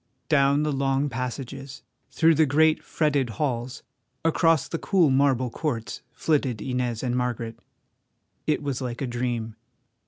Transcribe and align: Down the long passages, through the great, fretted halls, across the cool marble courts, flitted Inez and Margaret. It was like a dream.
Down 0.29 0.63
the 0.63 0.71
long 0.71 1.09
passages, 1.09 1.83
through 2.09 2.33
the 2.33 2.47
great, 2.47 2.83
fretted 2.83 3.29
halls, 3.37 3.83
across 4.25 4.67
the 4.67 4.79
cool 4.79 5.11
marble 5.11 5.51
courts, 5.51 6.01
flitted 6.11 6.59
Inez 6.59 7.03
and 7.03 7.15
Margaret. 7.15 7.59
It 8.47 8.63
was 8.63 8.81
like 8.81 9.03
a 9.03 9.05
dream. 9.05 9.55